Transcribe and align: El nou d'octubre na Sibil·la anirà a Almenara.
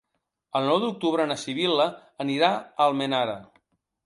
El 0.59 0.63
nou 0.69 0.79
d'octubre 0.83 1.27
na 1.31 1.37
Sibil·la 1.41 1.87
anirà 2.27 2.51
a 2.57 2.89
Almenara. 2.89 3.39